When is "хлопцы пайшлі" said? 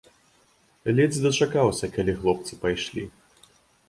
2.21-3.05